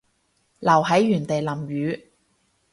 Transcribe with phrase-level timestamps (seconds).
[0.57, 2.11] 留喺原地淋雨